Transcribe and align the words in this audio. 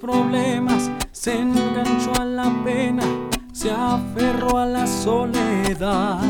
problemas, 0.00 0.90
se 1.12 1.38
enganchó 1.38 2.12
a 2.20 2.24
la 2.24 2.52
pena, 2.64 3.04
se 3.52 3.70
aferró 3.70 4.58
a 4.58 4.66
la 4.66 4.86
soledad. 4.86 6.20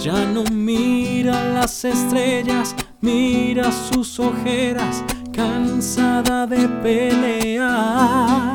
Ya 0.00 0.24
no 0.24 0.44
mira 0.50 1.44
las 1.52 1.84
estrellas, 1.84 2.74
mira 3.00 3.70
sus 3.70 4.18
ojeras, 4.18 5.04
cansada 5.32 6.46
de 6.46 6.68
pelear. 6.68 8.54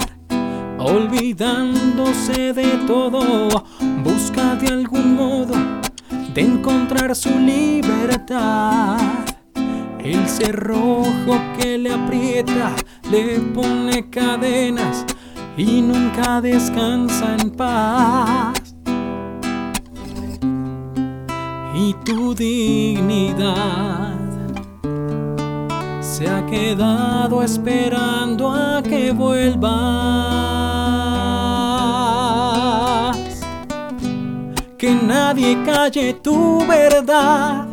Olvidándose 0.77 2.52
de 2.54 2.68
todo, 2.86 3.47
busca 4.04 4.55
de 4.55 4.68
algún 4.68 5.15
modo 5.15 5.54
de 6.34 6.42
encontrar 6.42 7.15
su 7.15 7.29
libertad. 7.39 8.97
El 10.04 10.28
cerrojo 10.28 11.39
que 11.57 11.78
le 11.78 11.93
aprieta, 11.93 12.75
le 13.10 13.39
pone 13.39 14.10
cadenas 14.10 15.06
y 15.56 15.82
nunca 15.82 16.42
descansa 16.42 17.38
en 17.39 17.52
paz. 17.52 18.76
Y 21.74 21.93
tu 22.04 22.36
dignidad 22.36 24.20
se 26.02 26.29
ha 26.29 26.46
quedado 26.48 27.42
esperando 27.42 28.51
a 28.51 28.84
que 28.84 29.14
vuelvas. 29.14 29.71
Que 34.78 34.94
nadie 34.94 35.64
calle 35.64 36.14
tu 36.16 36.59
verdad 36.67 37.72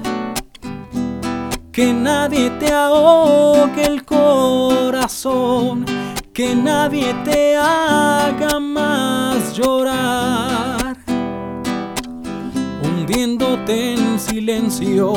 que 1.81 1.95
nadie 1.95 2.51
te 2.59 2.71
ahogue 2.71 3.83
el 3.87 4.05
corazón, 4.05 5.87
que 6.31 6.55
nadie 6.55 7.15
te 7.25 7.57
haga 7.57 8.61
más 8.61 9.55
llorar, 9.57 10.99
hundiéndote 12.83 13.95
en 13.95 14.21
silencio, 14.21 15.15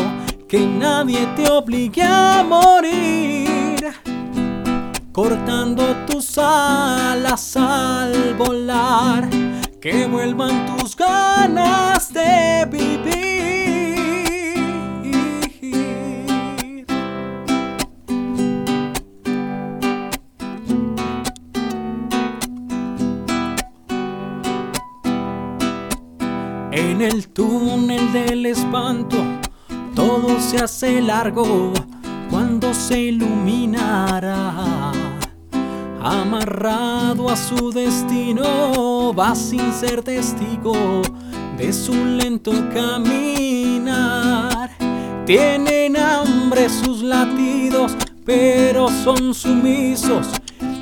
que 0.47 0.65
nadie 0.65 1.27
te 1.35 1.51
obligue 1.51 2.03
a 2.03 2.45
morir, 2.47 3.85
cortando 5.11 5.83
tus 6.05 6.37
alas 6.37 7.57
al 7.57 8.35
volar, 8.35 9.29
que 9.81 10.07
vuelvan 10.07 10.65
tus 10.65 10.95
ganas 10.95 12.13
de 12.13 12.65
vivir. 12.71 12.82
En 26.75 27.03
el 27.03 27.27
túnel 27.27 28.11
del 28.11 28.47
espanto 28.47 29.17
todo 29.93 30.39
se 30.39 30.57
hace 30.57 31.03
largo 31.03 31.71
cuando 32.31 32.73
se 32.73 32.99
iluminará. 32.99 34.91
Amarrado 36.01 37.29
a 37.29 37.35
su 37.35 37.69
destino 37.71 39.13
va 39.13 39.35
sin 39.35 39.71
ser 39.71 40.01
testigo 40.01 41.03
de 41.59 41.71
su 41.71 41.93
lento 41.93 42.51
caminar. 42.73 44.71
Tienen 45.27 45.95
hambre 45.95 46.69
sus 46.69 47.03
latidos, 47.03 47.95
pero 48.25 48.89
son 49.03 49.35
sumisos 49.35 50.25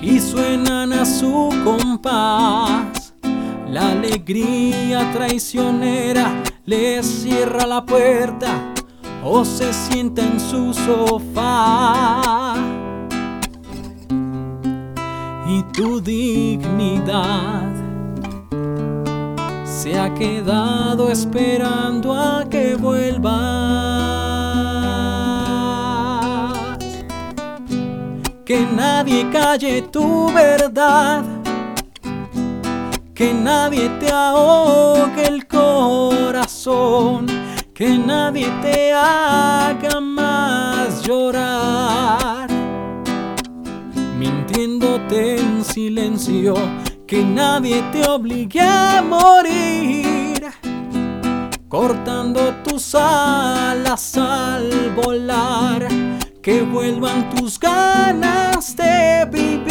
y 0.01 0.21
suenan 0.21 0.93
a 0.93 1.05
su 1.05 1.49
compás. 1.65 3.00
La 3.71 3.91
alegría 3.91 5.09
traicionera 5.13 6.43
le 6.65 7.01
cierra 7.03 7.65
la 7.65 7.85
puerta 7.85 8.73
o 9.23 9.45
se 9.45 9.71
sienta 9.71 10.23
en 10.23 10.37
su 10.41 10.73
sofá. 10.73 12.53
Y 15.47 15.63
tu 15.71 16.01
dignidad 16.01 17.63
se 19.63 19.97
ha 19.97 20.13
quedado 20.15 21.09
esperando 21.09 22.13
a 22.13 22.43
que 22.49 22.75
vuelvas. 22.75 23.31
Que 28.43 28.67
nadie 28.75 29.29
calle 29.31 29.81
tu 29.83 30.29
verdad 30.33 31.40
que 33.21 33.35
nadie 33.35 33.87
te 33.99 34.11
ahogue 34.11 35.27
el 35.27 35.45
corazón, 35.45 37.27
que 37.71 37.95
nadie 37.95 38.49
te 38.63 38.91
haga 38.93 40.01
más 40.01 41.03
llorar, 41.03 42.49
mintiéndote 44.17 45.39
en 45.39 45.63
silencio, 45.63 46.55
que 47.05 47.23
nadie 47.23 47.83
te 47.91 48.09
obligue 48.09 48.61
a 48.61 49.03
morir, 49.03 50.43
cortando 51.67 52.55
tus 52.63 52.95
alas 52.95 54.17
al 54.17 54.95
volar, 54.95 55.87
que 56.41 56.63
vuelvan 56.63 57.29
tus 57.29 57.59
ganas 57.59 58.75
de 58.75 59.29
vivir. 59.31 59.70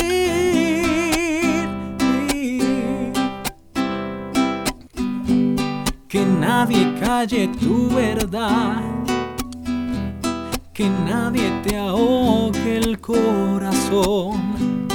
Nadie 6.39 6.95
calle 7.01 7.49
tu 7.49 7.89
verdad, 7.89 8.83
que 10.73 10.89
nadie 10.89 11.51
te 11.63 11.77
ahogue 11.77 12.77
el 12.77 13.01
corazón, 13.01 14.87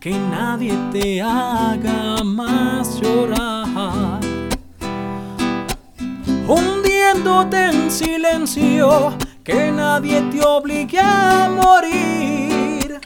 que 0.00 0.12
nadie 0.30 0.74
te 0.92 1.20
haga 1.22 2.22
más 2.24 3.00
llorar, 3.00 4.20
hundiéndote 6.46 7.66
en 7.70 7.90
silencio, 7.90 9.14
que 9.42 9.72
nadie 9.72 10.20
te 10.30 10.44
obligue 10.44 11.00
a 11.00 11.50
morir, 11.50 13.00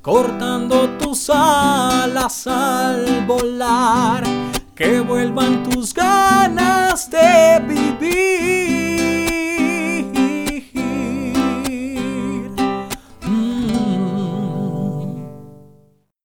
cortando 0.00 0.88
tus 0.98 1.30
alas 1.30 2.46
al 2.46 3.24
volar 3.26 4.31
que 4.74 5.00
vuelvan 5.00 5.62
tus 5.64 5.92
ganas 5.94 7.10
de 7.10 7.60
vivir. 7.66 8.41